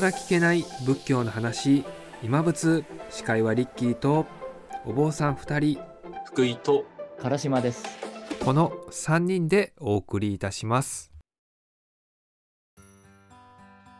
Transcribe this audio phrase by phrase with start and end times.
[0.00, 1.84] 更聞けない仏教の話。
[2.22, 4.26] 今仏司会はリッキーと
[4.86, 5.80] お坊さん2人。
[6.24, 6.84] 福井と
[7.20, 7.84] 唐島です。
[8.44, 11.10] この3人でお送りいたします。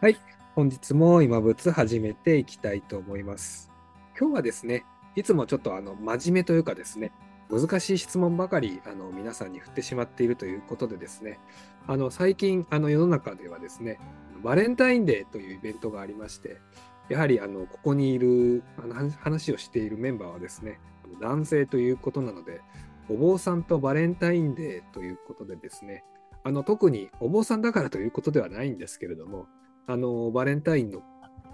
[0.01, 0.17] はい。
[0.55, 3.69] 本日も今仏始めていきたいと思います。
[4.17, 4.85] 今日はですね
[5.17, 7.11] いつもちょっとあの真面目というかですね
[7.51, 11.41] 難しい質問ばかりあの皆さんに振ってしまっているということでですね
[11.89, 13.99] あの最近あの世の中ではですね
[14.45, 16.61] バレンタインデーというイベントがありまして
[17.09, 20.79] やはりあのここにいるあの話をしているメンバーはですね
[21.21, 22.61] 男性ということなので
[23.09, 26.05] お坊さんとバレンタインデーということでですね
[26.45, 29.47] あの特にお坊さんだからということではないんですけれども
[29.87, 31.01] あのバレンタインの、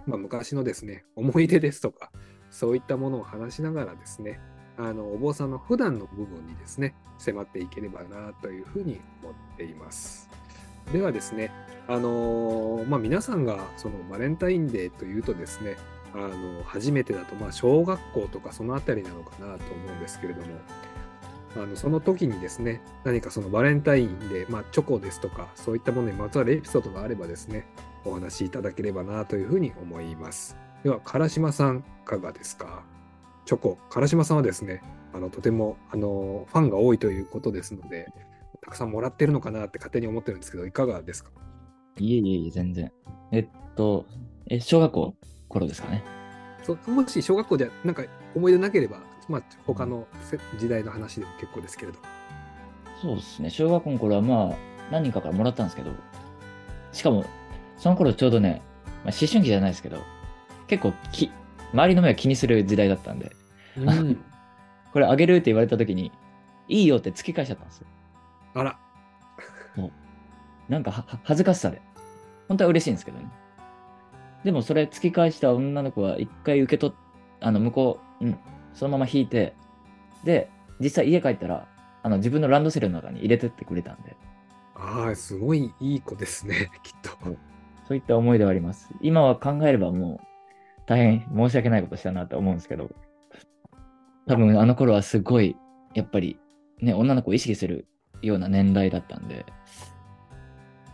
[0.06, 2.10] まあ、昔のですね思い出ですとか
[2.50, 4.40] そういったものを話しながらですね
[4.76, 10.28] あのお坊さんの普段の部分にですね迫っていければなというふうに思っています。
[10.92, 11.50] ではですね、
[11.88, 15.76] あのーまあ、皆さんがそのバレンタインデーというとですね
[16.12, 20.46] あの初めてだとまあ小学校とかそのあたりなのかなと思うんですけれども
[21.56, 27.66] あのその時にですね何かそのバレンタインで、まあ、チョコですとかそういったものにまつわるエピソードがあればですね
[28.04, 32.82] お話しいただければなというふうに思いますでは唐島さんいかがですか？
[33.46, 38.08] チョコ唐島さんはですねあのとてもあのファンが多いということですので
[38.62, 41.30] たくさんもらってるのかなって勝手に思ってるんですけどいかがですか？
[41.98, 42.90] いえいえいえ、全然。
[43.30, 44.06] えっと、
[44.48, 45.14] え、小学校
[45.48, 46.02] 頃ですかね。
[46.64, 48.02] そもし小学校でなんか
[48.34, 51.98] 思い出なければ、まあ、他のせ時代の話でも結構ですけれど。
[53.00, 53.50] そうですね。
[53.50, 54.56] 小学校の頃はまあ、
[54.90, 55.92] 何人かからもらったんですけど、
[56.90, 57.24] しかも、
[57.76, 58.62] その頃ちょうどね、
[59.04, 59.98] まあ、思春期じゃないですけど、
[60.66, 61.30] 結構き、
[61.74, 63.32] 周りの目を気にする時代だったんで、
[63.76, 64.24] うん、
[64.92, 66.12] これあげるって言われた時に、
[66.68, 67.86] いいよって突き返しちゃったんですよ。
[68.54, 68.78] あら、
[70.68, 71.82] なんか恥ずかしさで。
[72.48, 73.26] 本当は嬉しいんですけどね。
[74.44, 76.96] でもそれ突き返した女の子は一回受け取っ、
[77.40, 78.38] あの、向こう、うん、
[78.72, 79.54] そのまま引いて、
[80.24, 81.66] で、実際家帰ったら、
[82.02, 84.16] あの、自分のランドセルの中に入れてってくれたんで、
[84.74, 87.10] ああ、すごいいい子ですね、きっと。
[87.86, 88.90] そういった思い出はあります。
[89.00, 90.26] 今は考えればもう、
[90.86, 92.90] 大変申し訳ないことしたなと思うんですけど、
[94.26, 95.56] 多分あの頃はすごい、
[95.94, 96.38] やっぱり、
[96.80, 97.86] ね、女の子を意識する
[98.22, 99.46] ような年代だったんで、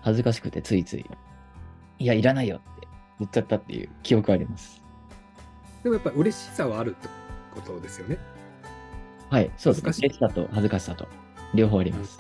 [0.03, 1.05] 恥ずかしくてついつい、
[1.99, 4.83] いや、いらないよって言っちゃったっていう記憶あります。
[5.83, 7.09] でもやっぱり嬉しさはあるって
[7.55, 8.19] ことですよね。
[9.31, 11.07] はい、そうです嬉しさと恥ずかしさと、
[11.55, 12.19] 両方あります。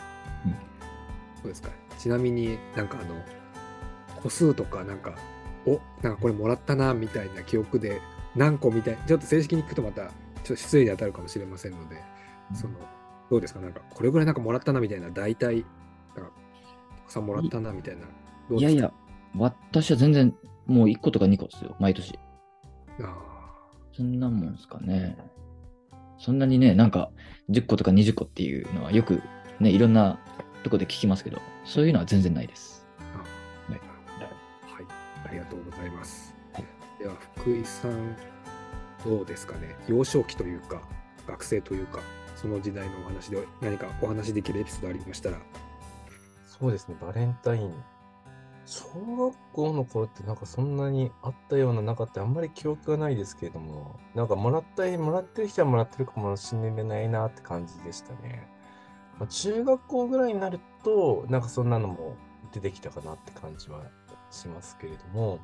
[1.40, 1.70] そうですか。
[1.98, 3.14] ちなみになんかあの、
[4.22, 5.14] 個数とかなんか、
[5.66, 8.00] おなんかこれもらったなみたいな記憶で
[8.36, 10.12] 何個みたいちょっと正式に聞くとまたちょっ
[10.44, 12.02] と失礼に当たるかもしれませんので、
[12.54, 12.74] その
[13.30, 13.60] どうですか？
[13.60, 15.64] なんかこれぐらいなんかもらったなみたいな大体
[16.16, 16.32] なんか
[16.96, 18.02] たくさんもらったなみたいな
[18.56, 18.92] いやいや、
[19.36, 20.34] 私は全然
[20.66, 22.18] もう1個とか2個ですよ、毎年。
[23.02, 23.16] あ
[23.92, 25.16] そんなもんですかね。
[26.18, 27.10] そんなにね、なんか
[27.50, 29.22] 10個とか20個っていうのはよく
[29.58, 30.18] ね、いろんな
[30.62, 32.79] とこで聞きますけど、そういうのは全然ないです。
[35.30, 36.64] ありがとうございます、はい
[36.98, 38.16] では福井さん
[39.04, 39.76] どうですかね？
[39.88, 40.82] 幼少期というか
[41.26, 42.00] 学生というか
[42.36, 45.38] その時代のお話で何かお話できるエピソードありましたら？
[46.46, 47.72] そうですね、バレンタイン。
[48.66, 48.84] 小
[49.16, 58.46] 学校の頃ってなんかそんなにあったようななかったあんまり記憶がないですけれども、なんかもらったい、もらってる人はもらってるかもしれないなって感じでしたね。
[59.18, 62.16] まあ、中学校ぐらいになると、なんかそんなのも
[62.52, 63.84] 出てきたかなって感じは
[64.30, 65.38] しますけれども、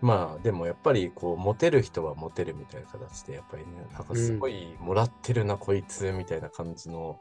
[0.00, 7.18] まあでもやっぱりこうモテる人はモテるみたいな形でやっぱりねなんかすごいもらってるな、こいつみたいな感じの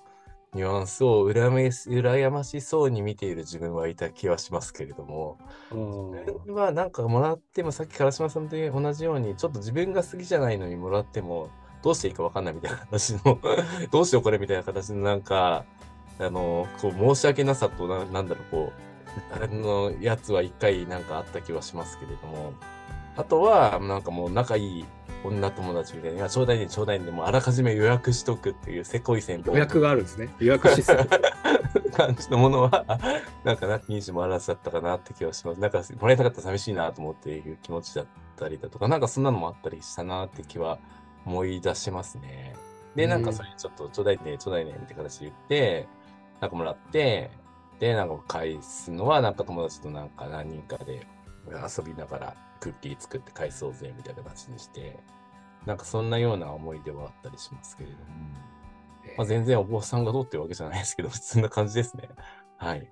[0.54, 5.38] ニュアンスを羨まし羨ましそうに見ている自分はいた気はしますけれども、
[5.72, 11.50] 自分はなんかもらってもさっき唐島さんと同じようにちょっと自分が好きじゃないのにもらっても
[11.82, 13.40] どうしていいかわかんないみたいな形の
[13.92, 15.66] どうしようこれみたいな形のなんか
[16.20, 18.93] あのこう申し訳なさとななんだろうこう
[19.32, 22.54] あのやつは一回なんかあった気はしますけれども
[23.16, 24.86] あとはなんかもう仲いい
[25.24, 31.10] 女友達みたいな、ちょうだいねちょうだいねでもうあらかじめ予約しとくっていうせこい戦法予約があるんですね予約システム
[31.94, 32.86] 感じのものは、
[33.44, 35.62] なんかなきにしもあらずだったかなって気はします。
[35.62, 38.06] なんかもらいたかったら寂しいなと思っていう気持ちだっ
[38.36, 40.80] たりだとか、なんかそんなのもあったりしたなって気は
[41.26, 42.56] 思い出しますね。
[42.96, 45.88] で、なんかそれちょっとちょうだいね、ちょうだいね、みたいな形で言って、
[46.42, 47.32] なんかもらって、
[47.84, 51.06] で、なんか返すのは、なんか友達となんか何人かで
[51.50, 54.98] 遊びながらクッキー作って返そうぜ、みたいな形にして、
[55.66, 58.06] なんかそんなような思い出はあったりしますけれども。
[59.18, 62.08] まあ、全然お坊さんがどうっていうわけじゃないですけど、普通な感じですね。
[62.56, 62.90] はい。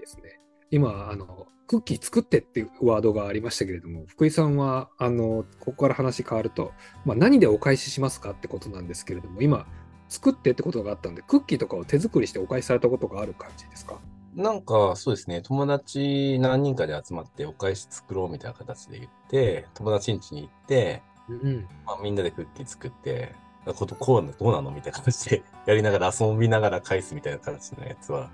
[0.00, 0.40] ですね。
[0.72, 6.72] 今、あの、クッキー作ってっていうワードがありましたけれども、福井さんは、あの、ここから話変わると、
[7.04, 9.68] まあ、何でお返ししますかってことなんですけれども、今、
[10.08, 14.00] 作ってってことがあったんで、クッキーとかを手作りしてお返しされたことがある感じですか？
[14.34, 21.68] なんか、そうですね、友達何人かで集まってお返し作ろうみたいな形で言って、友達ん家に行って、うん。
[21.86, 23.34] まあ、みんなでクッキー作って、
[23.76, 28.30] ことこうなどうなのみたいな形で やりながら遊びながら返すみたいな形のやつは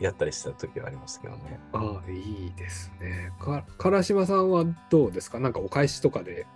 [0.00, 1.60] やったりした時はありましたけどね。
[1.72, 3.30] ああ、いいですね。
[3.38, 5.38] か、唐島さんはどうですか？
[5.38, 6.46] なんかお返しとかで。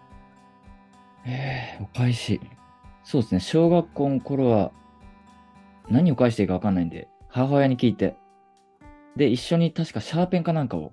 [1.25, 2.41] えー、お返し。
[3.05, 4.73] そうですね、小学校の頃は
[5.89, 8.17] 何を返していいか分かんないんで、母親に聞いて、
[9.17, 10.93] で、一緒に確かシャーペンかなんかを、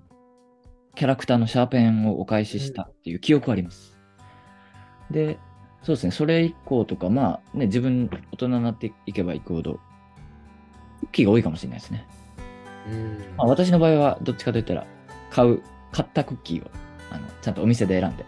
[0.94, 3.96] キャラクターのシャーペンをお返ししたっていう記憶はあります。
[5.10, 5.38] で、
[5.82, 9.80] そうですね、それ以降とか、まあね、自分大人になっていけばいくほど、
[11.00, 12.06] クッキーが多いかもしれないですね。
[12.88, 14.86] うんまあ、私の場合はどっちかといったら、
[15.30, 15.62] 買う、
[15.92, 16.70] 買ったクッキーを
[17.10, 18.24] あのちゃんとお店で選んで、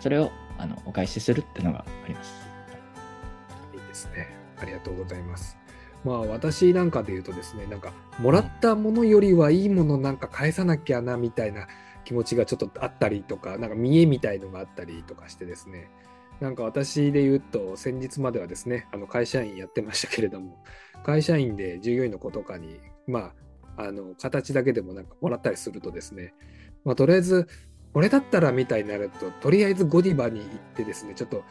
[0.00, 2.46] それをあのお返しするっていうのがあります。
[3.74, 4.28] いいですね。
[4.58, 5.63] ありがとうございます。
[6.04, 11.66] まあ私なんかで言うとですね、なんかもらったものよりはいいものなんか返さなきゃなみたいな
[12.04, 15.90] 気持ちがちょっとあったりとか、なんか見栄みたいのがあったりとかしてですね、
[16.40, 20.62] なんか私で言うと先日まではですね、あの会社員やってましたけれども、
[21.04, 23.32] 会社員で従業員の子とかに、ま
[23.76, 26.34] あ、あの形だけでもなんかもらったりするとですね、
[26.84, 27.48] まあとりあえず
[27.94, 31.44] これだったらみたいになると、とりあえずゴディバに行ってですね、ちょっと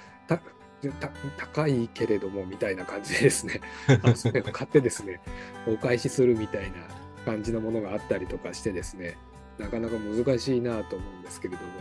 [1.38, 3.62] 高いけれどもみたいな感じでですね、
[4.04, 5.22] あのそれを買ってですね、
[5.68, 6.78] お返しするみたいな
[7.26, 9.18] 感じのものがあったりとかしてですね、
[9.58, 11.72] なかなか難しいなと思うんですけれども、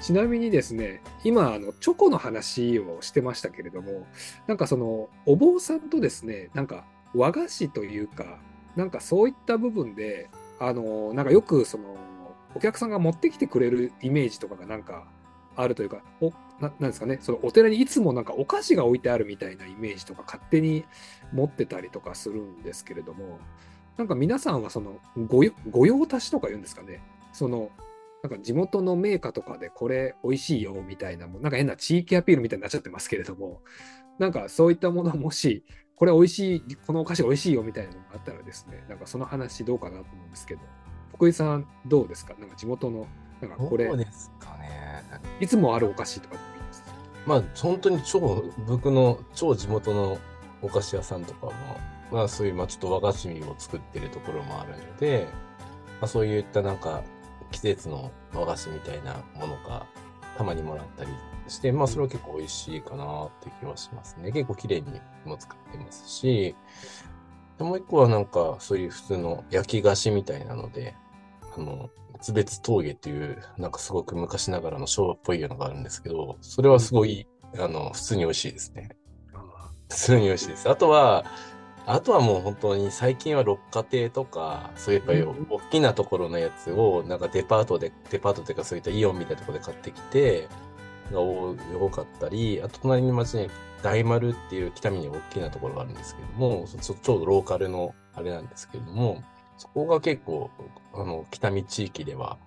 [0.00, 4.06] ちなみにですね、今、あのチョコの話をしてましたけれども、
[4.46, 8.40] なんかそのお坊さんとですね、なんか和菓子というか、
[8.76, 11.96] なんかそういった部分で、あのなんかよくその
[12.54, 15.06] お客さんが持ってきてくれるイメージとかがなんか
[15.56, 20.84] あるというか、おななんですかね、そのお寺にいつもなんかお菓子が置いてあるみたいなイメージとか勝手に
[21.32, 23.38] 持ってたりとかするんですけれども、
[23.96, 27.02] なんか皆さんはその御用達とか言うんですかね、
[27.32, 27.70] その
[28.22, 33.60] なんか地元のメーカーとかでこれ美味しいよみたいなも、なんか変な地域アピールみたいになっちゃってますけれども、
[34.18, 35.64] なんかそういったものもし、
[35.96, 40.60] これ美味しい、このお菓子美味しいよみたいなのがあったらですね、なんかその話どうかなと思うんですけど、
[41.14, 42.34] 福井さんどうですか？
[42.38, 43.06] なんか地元の、
[43.40, 43.90] なんかこれ、
[45.40, 46.84] いつもあるお菓子とかでもいいです。
[47.26, 50.18] まあ本当に超僕の超地元の
[50.62, 51.52] お菓子屋さんとかも、
[52.10, 55.26] まあそういうまあちょっと和菓子を作ってるところもあるので、
[56.00, 57.02] まあそういったなんか
[57.50, 59.86] 季節の和菓子みたいなものが
[60.36, 61.10] たまにもらったり
[61.48, 64.32] して、まあそれは結構美味しいかなって気はしますね。
[64.32, 66.54] 結構綺麗にも作ってますし、
[67.58, 70.96] でもう一個はなんかそういう普通の焼き菓子みたいなので、
[71.56, 71.90] あの、
[72.24, 77.26] 津別峠っていう、なんかすごく昔ながらの昭和っぽいのがあるんですけど、それはすごい、
[77.58, 78.88] あの、普通に美味しいですね。
[79.34, 80.70] あ普通に美味しいです。
[80.70, 81.26] あとは、
[81.84, 90.48] あとはもう本当に最近は六花亭とか、そういっぱりうん大きなところのやつを、なんかデパートで、デパートというかそういったイオンみたいなところで買ってきて、
[91.12, 93.50] が多多かったり、あと隣の町に
[93.82, 99.22] 大丸っていう北見に大きなところがあるんですけども、そちょちょうどローカルのあれなんですけれども、
[99.56, 100.50] そこが結構、
[100.92, 102.38] あの、北見地域では、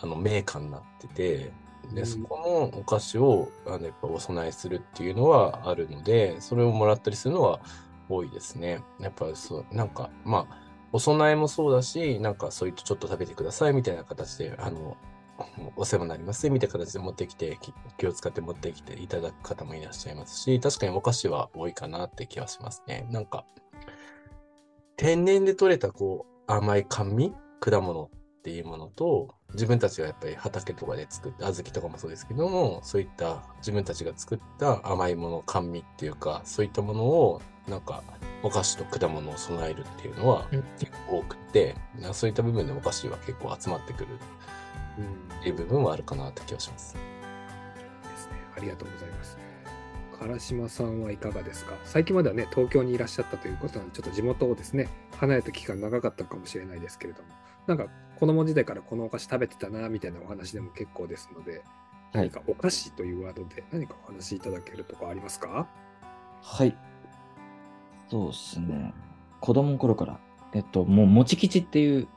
[0.00, 1.52] あの、名家になってて、
[1.92, 7.60] で、うんそこのお菓子を、あの、やっぱお供えするっていうのはあるので、それをもらったりするのは
[8.08, 8.82] 多いですね。
[9.00, 10.58] やっぱそう、なんか、まあ、
[10.92, 14.96] お供えもそうだし、なんかそういったちょっと食べてくださいみたいな形で、あの、
[15.76, 23.06] お世話になりますみたいな形で持ってきて、き気を使って持ってきていただく方もいらっしゃいますし、確かにお菓子は多いかなって気はしますね。
[23.10, 23.44] なんか、
[24.96, 27.32] 天然で採れたこう甘い甘味？
[27.60, 38.02] 果物っていうものと自分たちがやっぱり畑とかで作った小豆とかもそうですけどもそういった自分たちが作った甘いもの甘味っていうかそういったものをなんか
[38.42, 44.08] お菓子と果物を備えるっていうのはうん結構多くて、なそういった部分でお菓子は結構集まってくる
[44.98, 46.94] うんっていう部分はあるかなって気がします。
[46.94, 47.00] で
[48.16, 48.32] すね。
[48.56, 49.38] ありがとうございます。
[50.26, 51.74] 唐島さんはいかがですか？
[51.84, 54.88] 最近まではね、東京にいらっしゃったということなので、ちょっと地元をですね、
[55.18, 57.28] 離れた期間長かったかもしれないですけれども、
[57.66, 57.86] なんか
[58.18, 61.60] 子供時代からこのお菓子食べてたな、みたいなお話でも結構ですので、はい
[62.14, 65.66] 何かお菓子というワードで何かお話しいただけるとこありますか？
[66.42, 66.76] はい。
[68.10, 68.92] そうですね。
[69.40, 70.20] 子供の頃から、
[70.52, 72.08] えっと、もう、もち吉っていう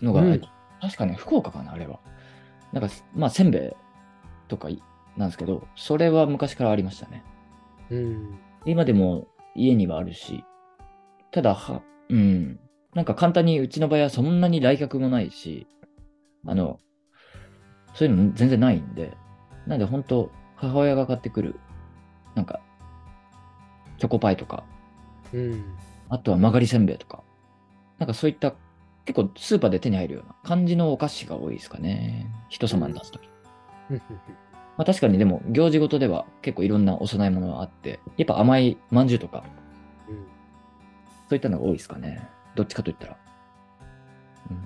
[0.00, 0.48] のが、うんえっと
[0.80, 2.00] 確かね、福岡かな、あれは。
[2.72, 3.70] なんか、まあ、せんべい
[4.48, 4.82] とかい
[5.18, 7.24] なんですけど、それは昔からありましたね。
[7.90, 8.38] うん。
[8.64, 10.44] 今でも家にはあるし、
[11.32, 12.60] ただ、は、うん。
[12.94, 15.66] なんか簡単にうちの場合はそんなに来客もないし、
[16.46, 16.78] あの、
[17.94, 19.16] そういうの全然ないんで、
[19.66, 21.56] なんで本当母親が買ってくる、
[22.34, 22.60] なんか、
[23.98, 24.64] チョコパイとか、
[25.32, 25.64] うん。
[26.08, 27.22] あとは曲がりせんべいとか、
[27.98, 28.54] なんかそういった
[29.04, 32.30] 結構スーパーで手に入るような感じのお菓子が多いですかね。
[32.48, 33.28] 人様に出すとき。
[34.78, 39.44] まあ確かにでも行事ごとでは結構いろんなお供え物があって、やっぱ甘いまんじゅうとか、
[40.08, 40.24] うん
[41.28, 42.26] そういったのが多いですかね。
[42.54, 43.18] どっちかといったら。
[44.50, 44.60] うんあ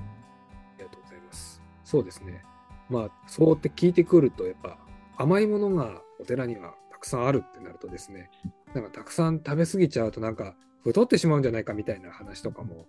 [0.79, 1.61] りがとうございます。
[1.83, 2.43] そうですね。
[2.89, 4.79] まあ、そうって聞いてくると、やっぱ
[5.17, 8.31] 甘いものがお寺にはたくさんあるってなるとですね、
[8.75, 10.55] なんかたくさん食べ過ぎちゃうと、なんか
[10.85, 12.87] 太ってしまうんじゃないかみたいな話とかも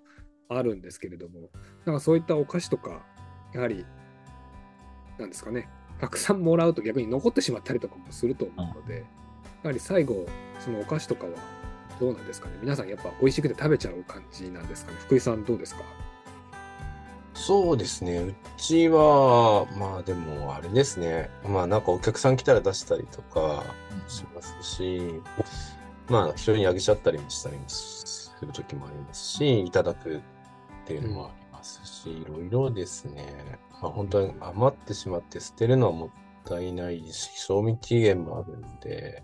[0.49, 1.49] あるんですけれども、
[1.85, 3.05] なんかそういったお菓子とか、
[3.53, 3.85] やはり、
[5.17, 5.69] なんですかね、
[6.03, 9.05] たくさんもらうと逆に残ってしまったりとかもすると思うので、
[9.63, 10.25] やはり最後、
[10.59, 11.31] そのお菓子とかは
[11.97, 12.55] どうなんですかね。
[12.61, 14.97] 皆さんやっぱ美味しくて食べちゃう感じなんですかね。
[14.99, 15.83] 福井さんどうですか？
[17.35, 18.17] そうですね。
[18.17, 21.29] うちは、まあでも、あれですね。
[21.47, 23.63] まあなんかお客さん来たら出したりとか
[24.09, 25.21] しますし、
[26.09, 30.21] まあ人にあげちゃったりもしたりもする時もありますし、いただくっ
[30.85, 33.23] ていうのもありますし、いろいろですね。
[33.83, 36.09] まあ本当に余ってしまって捨てるのはもっ
[36.45, 39.21] たいないし、賞味期限もあるんで、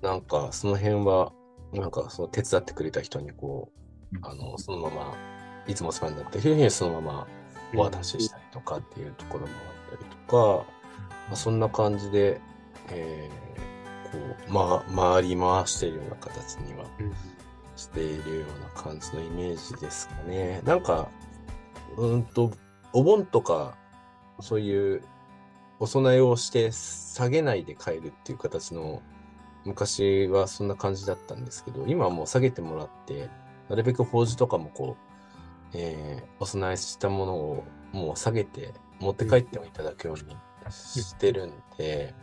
[0.00, 1.32] なんかその辺は、
[1.72, 3.72] なんかその手伝ってくれた人にこ
[4.12, 5.14] う、あの、そのまま、
[5.66, 7.26] いつもお世話になってる人にそのまま
[7.74, 9.52] お渡ししたりとかっていうところも
[9.90, 10.64] あったりとか、
[11.26, 12.40] まあ、そんな感じで、
[12.90, 16.86] えー、こう、ま、回り回しているような形には
[17.74, 20.62] しているような感じのイメージですかね。
[20.64, 21.08] なんか、
[21.96, 22.52] うんと、
[22.92, 23.76] お盆とか、
[24.40, 25.02] そういう
[25.78, 29.02] お供えをして下げないで帰るっていう形の、
[29.64, 33.28] 昔はそんな感じだったんですけど、今はもう下げてもらって、
[33.68, 35.10] なるべく法事とかもこう、
[35.74, 40.36] えーお供えしたものをもう下げて持って帰ってもいただくように
[40.70, 42.14] してるんで、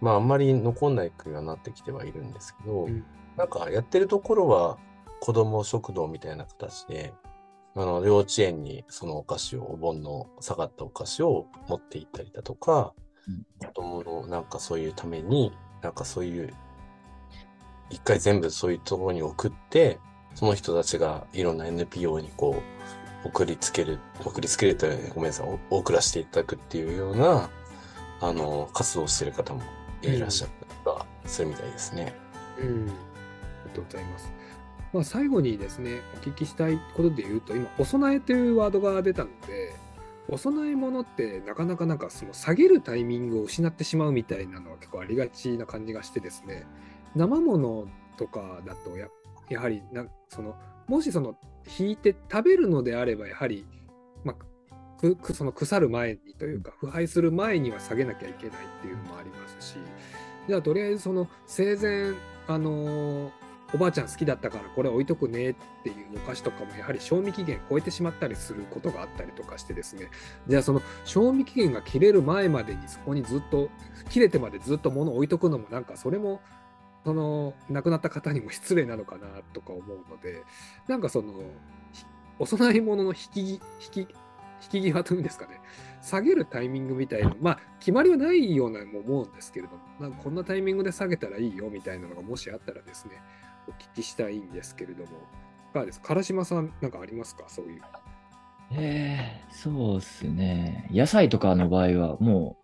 [0.00, 3.04] まああんまり残んない国はなってきてはいるんですけど、うん。
[3.36, 4.78] なんかやってるところは
[5.20, 7.14] 子供食堂みたいな形で、
[7.78, 12.92] あの幼稚園にそのお菓子を、お盆の下がったお菓子を持って行ったりだとか、
[13.28, 16.52] うん子供のなんかそういうために、なんかそういう、
[17.90, 20.00] 一回全部そういうところに送って、
[20.34, 22.60] その人たちがいろんな NPO にこ
[23.24, 27.48] う、送りつける、送りつけるとごめんなさい、お送らせていただくっていうような、
[28.20, 29.62] あの、活動をしている方も
[30.02, 32.14] いらっしゃったりとかするみたいですね。
[32.58, 32.92] うん、あ
[33.64, 34.37] りがとうございます。
[34.92, 39.74] まあ、最後にですね、お聞きしたいことで言うと、今、お供えというワードが出たので、
[40.28, 46.66] お供え物ってなかなかなんかその下げるタイミングを失ってしまうみたいなのは結構ありがちな感じがしてですね、
[47.16, 47.86] 生物
[48.18, 49.08] とかだとや
[49.48, 50.54] やはりなその、
[50.86, 51.34] もしその
[51.78, 53.66] 引いて食べるのであれば、やはり、
[54.24, 59.76] まあ、くその腐る前にというか、腐敗する前には下げなきゃいけないっていうのもありますし、
[60.46, 62.12] じゃあとりあえずその生前、
[62.46, 70.08] あのーおばあちゃん好きだったからこれ置いとくねっていうお菓子とかもやはり賞味期限超えてしまったりすることがあったりとかしてですね。
[70.46, 73.68] じゃあその賞味期限が切れる前までにそこにずっと
[74.08, 76.40] 切れてまでずっと物を置いとくのもなんかそれも
[77.04, 80.42] その亡くなった方にも失礼なのかなとか思うので
[80.88, 81.32] なんかその
[82.38, 83.60] お供え物の引き引
[83.90, 84.06] き引
[84.70, 85.60] き際というんですかね。
[86.02, 93.12] 下げるタイミングみたいなまあ決まりはないようなも思うんですけれどもなんかこんなタイミングで下げたらいいよみたいなのがもしあったらですね
[93.68, 95.10] お聞きしたいんですけれども
[95.70, 96.14] いかがですか？
[96.14, 97.44] 唐島さんなんかありますか？
[97.48, 97.82] そういう
[98.70, 100.90] えー、そうですね。
[100.92, 102.58] 野菜とかの場合は、も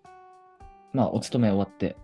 [0.93, 1.97] う、まあ、お勤め終わって、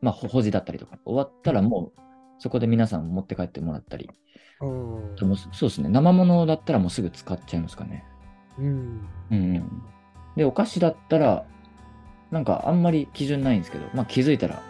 [0.00, 2.00] まあ、ほ法事だったりとか、終わったらもう、
[2.38, 4.08] そこで皆さん持って帰ってもらったり、
[4.60, 5.88] でもそうですね。
[5.88, 8.04] 生物だったらもうすぐ使っちゃいますかね。
[8.58, 9.82] うんうんうん。
[10.36, 11.44] で、お菓子だったら、
[12.30, 14.62] なんかあんまり基準ないんですけど、まあ気づいたら、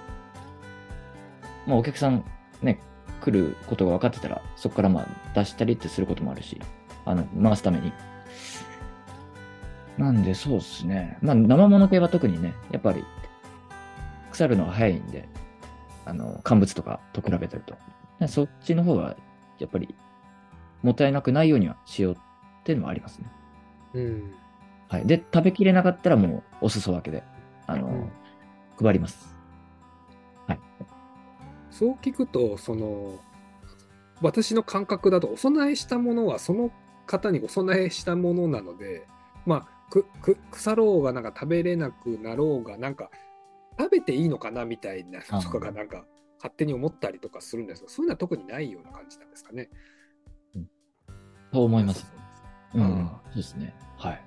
[1.67, 2.25] まあお客さん
[2.63, 2.81] ね、
[3.21, 6.61] 来ることが分かってたら、そこからまあ出したりってすることもあるし、
[7.05, 7.93] あの、回すために。
[9.97, 11.19] なんでそうですね。
[11.23, 13.05] まあ生物系は特にね、やっぱり
[14.31, 15.29] 腐るのが早いんで、
[16.05, 17.77] あの、乾物とかと比べてると。
[18.29, 19.17] そっちの方が、
[19.59, 19.95] やっぱり、
[20.83, 22.17] もったいなくないようにはしようっ
[22.65, 23.31] ていうのはありますね。
[23.95, 24.35] うん
[24.89, 25.07] はい。
[25.07, 27.23] で、食べきれなかったらもうお裾分けで、
[27.67, 28.11] あの、うん
[28.81, 29.38] 配ります。
[31.87, 31.97] はい。
[31.97, 33.19] そう聞くとその
[34.21, 36.71] 私の感覚だとお供えしたものはその
[37.07, 39.07] 方にお供えしたものなので
[39.47, 43.11] まあくく腐ろうがなんか食べれなくなろうがなんか
[43.79, 46.05] 食べていいのかなみたいなのとかがなんか
[46.39, 49.71] 勝手に思ったりとかするんですがそういうのは特にないような感じなんですかね。
[51.53, 52.13] と思います。
[52.75, 53.75] うん、そうですね。
[53.97, 54.13] はい。
[54.13, 54.23] はい。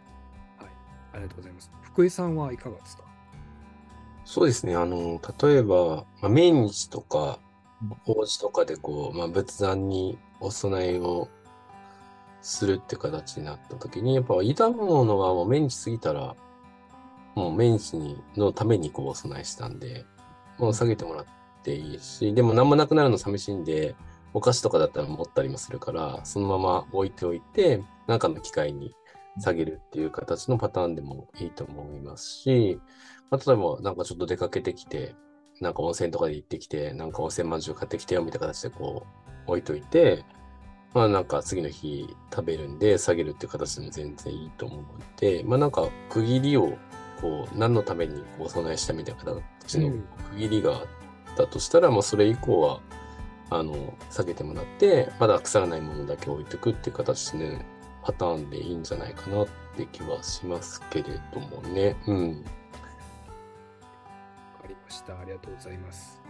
[1.14, 1.72] ありがとうございます。
[1.84, 3.04] 福井さんはいかがですか？
[4.24, 4.76] そうですね。
[4.76, 7.40] あの、例えば、まあ、命日とか
[7.82, 11.30] うん、法事とかでこう、まあ、仏壇にお供えを
[12.42, 16.36] するって形になった時に、やっぱ傷むものはもう命日過ぎたら、
[17.36, 20.06] もう命日にのためにこうお供えしたんで、
[20.58, 21.26] もう下げてもらっ
[21.64, 23.96] ていいし、でも何もなくなるの寂しいんで、
[24.34, 28.94] お菓子とかだったら持ったりもするから、そのまま置いておいて、なんかの機会に
[29.40, 32.80] 下げるっていう形のパターンでもいいと思いますし、
[33.32, 35.16] まあ、例えばなんかちょっと出かけてきて、
[35.62, 39.08] なんか温泉とかで行ってきて、なんか温泉まんじゅう買ってきてよみたいな形でこ
[39.48, 40.26] う置いといて、
[40.94, 44.86] まあなんか次の日食べるんで下げるっていう形でも全然いいと思うの
[45.16, 46.78] で、まあなんか区切りを
[47.22, 50.02] こう何のためにこうお供えしたみたいな形のうん
[50.34, 50.88] 区切りがあっ
[51.38, 52.82] たとしたら、もうそれ以降は
[53.50, 57.66] あの下げてもらって、まだ腐らないものだけ置いてくっていう形で、ね、
[58.04, 59.48] パターンでいいんじゃないかなっ
[59.78, 61.96] て気はしますけれどもね。
[62.08, 62.46] うん。
[64.92, 65.20] した。
[65.20, 66.22] ありがとうございます。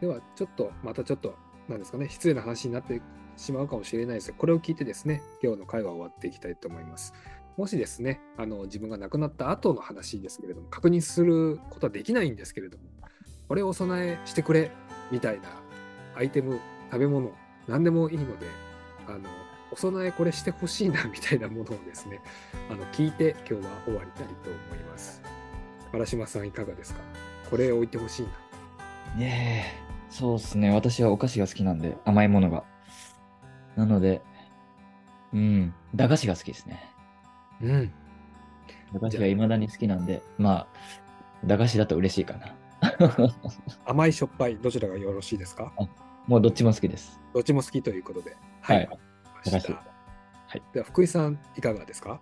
[0.00, 1.34] では、ちょっと、またちょっと、
[1.68, 3.02] なんですかね、失礼な話になって
[3.36, 7.12] しまうかもしれないですが、これを聞いてですね、今日の会話を終わっていきたいと思います。
[7.56, 12.84] もしですね、あの自分が亡くなった後の話ですけれども、確認することはできないんですけれども、
[13.48, 14.70] これをお供えしてくれ
[15.10, 15.48] みたいな
[16.14, 16.60] アイテム、
[16.92, 17.32] 食べ物、
[17.66, 18.46] 何でもいいので、
[19.08, 19.28] あの
[19.72, 22.20] お供えこれしてほしいな みたいなものをですね、
[22.70, 25.20] あの聞いて今日は終わりたいと思います。
[25.90, 27.00] 原島さんいかがですか？
[27.48, 28.28] これ置いてほしいな。
[29.20, 30.70] ねえ、そうですね。
[30.70, 32.64] 私はお菓子が好きなんで、甘いものが。
[33.76, 34.20] なので、
[35.32, 36.82] うん、駄菓子が好きですね。
[37.62, 37.92] うん。
[38.94, 40.66] 駄菓子が未だに好きなんで、まあ、
[41.44, 42.54] 駄菓子だと嬉しいかな。
[43.86, 45.72] 甘いしょっぱい、どちらがよろしいですか？
[46.26, 47.18] もうどっちも好きです。
[47.34, 48.36] どっちも好きということで。
[48.60, 48.98] はいわか
[49.46, 49.84] りました駄菓
[50.48, 52.20] はいでは、福井さん、いかがですか？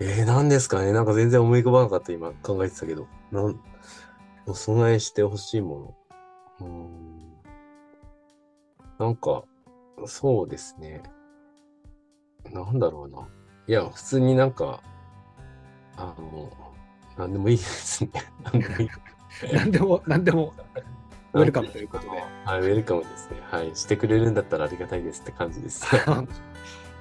[0.00, 3.06] えー、何ですかねなんか全然思い浮かばなかった、今考えてたけど。
[3.30, 3.58] なん、
[4.46, 5.96] お供えしてほしいも
[6.60, 6.60] の。
[6.60, 7.12] うーん。
[8.98, 9.44] なんか、
[10.06, 11.02] そうですね。
[12.52, 13.28] なんだろうな。
[13.68, 14.82] いや、普通になんか、
[15.96, 16.50] あの、
[17.16, 18.10] なんでもいいですね。
[18.44, 18.90] なんでもいい。
[19.52, 20.52] 何でも、何でも、
[21.34, 22.10] ウェルカムということで。
[22.44, 23.40] はい、ウェルカムですね。
[23.50, 23.74] はい。
[23.76, 25.86] してくれるんだったらありがたいですって感じです。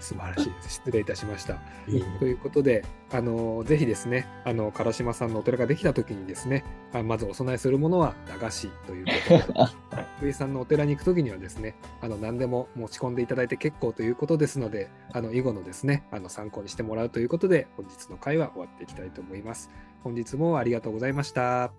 [0.02, 0.70] 素晴らしいです。
[0.70, 1.60] 失礼いたしました。
[1.88, 9.72] いいということで、あのぜひですね、あの唐島さんのお寺ができたときにですね、あまずお供えするものは駄菓子ということで、
[10.18, 19.70] 福井さんのお寺に行くときにはですね、あの何でも持ち込んでいただいて結構ということですので、あの以後のですね、あの参考にしてもらうということで、本日の会は終わっていきたいと思います。
[20.04, 21.66] 本日もありがとうございました。
[21.66, 21.72] あ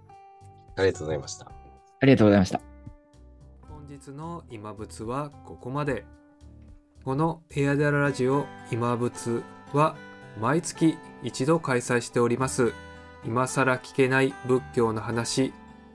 [0.78, 1.46] りがとうございました。
[2.00, 2.60] ありがとうございました。
[3.68, 6.04] 本日の今仏はここまで。
[7.04, 9.96] このエアデララジオ今仏は
[10.40, 12.72] 毎月一度開催しております
[13.24, 15.52] 今更聞けない仏教の話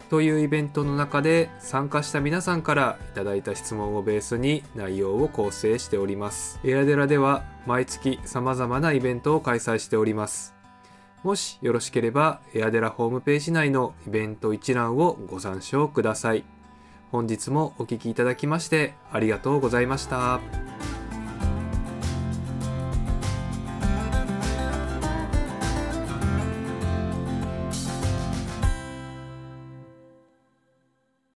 [0.10, 6.60] というイベントの中で参加した皆さんからいただいた質問をベースに内容を構成しております。
[6.64, 10.56] エアデラでは毎月様々なイベントを開催しております。
[11.24, 16.46] もしよろしければエアデラホームページ内のイベント一覧をご参照ください。
[17.12, 20.40] 本日もお聴きいただきましてありがとうございました。